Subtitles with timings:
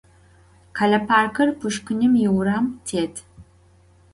[0.77, 3.15] Khele parkır Puşşkinım yiuram têt.